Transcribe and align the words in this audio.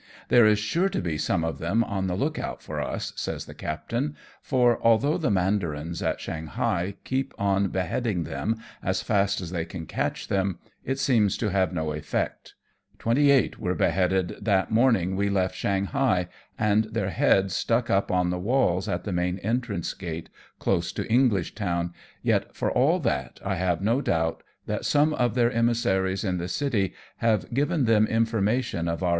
"There 0.29 0.47
is 0.47 0.57
sure 0.57 0.89
to 0.89 0.99
be 0.99 1.19
some 1.19 1.43
of 1.43 1.59
them 1.59 1.83
on 1.83 2.07
the 2.07 2.15
look 2.15 2.39
out 2.39 2.63
for 2.63 2.81
us," 2.81 3.13
says 3.15 3.45
the 3.45 3.53
captain, 3.53 4.15
"for, 4.41 4.81
although 4.81 5.15
the 5.19 5.29
mandarins 5.29 6.01
at 6.01 6.19
Shanghai 6.19 6.95
keep 7.03 7.35
on 7.37 7.67
beheading 7.67 8.23
them 8.23 8.55
as 8.81 9.03
fast 9.03 9.41
as 9.41 9.51
they 9.51 9.63
can 9.63 9.85
catch 9.85 10.27
them, 10.27 10.57
it 10.83 10.97
seems 10.97 11.37
to 11.37 11.51
have 11.51 11.71
no 11.71 11.91
effect. 11.93 12.55
Twenty 12.97 13.29
eight 13.29 13.59
were 13.59 13.75
beheaded 13.75 14.37
that 14.41 14.71
morning 14.71 15.15
we 15.15 15.29
left 15.29 15.53
Shanghai, 15.53 16.29
and 16.57 16.85
their 16.85 17.11
heads 17.11 17.55
stuck 17.55 17.91
up 17.91 18.09
on 18.11 18.31
the 18.31 18.39
walls, 18.39 18.89
at 18.89 19.03
the 19.03 19.13
main 19.13 19.37
entrance 19.43 19.93
gate, 19.93 20.29
close 20.57 20.91
to 20.93 21.07
English 21.11 21.53
Town, 21.53 21.93
yet, 22.23 22.55
for 22.55 22.71
all 22.71 22.97
that, 23.01 23.39
I 23.45 23.53
have 23.53 23.81
no 23.83 24.01
doubt 24.01 24.41
that 24.65 24.83
some 24.83 25.13
of 25.13 25.35
their 25.35 25.51
emis 25.51 25.85
saries 25.85 26.27
in 26.27 26.39
the 26.39 26.47
city 26.47 26.95
have 27.17 27.53
given 27.53 27.85
them 27.85 28.07
information 28.07 28.39
of 28.39 28.47
our 28.47 28.49
22 28.49 28.49
AMONG 28.49 28.75
TYPHOONS 28.75 28.77
AND 28.79 28.89
F 28.89 28.89
IRATE 28.93 28.97
CRAFT. 28.99 29.09